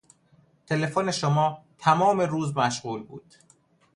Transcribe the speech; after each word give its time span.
تلفن 0.67 1.11
شما 1.11 1.63
تمام 1.77 2.21
روز 2.21 2.57
مشغول 2.57 3.03
بود. 3.03 3.35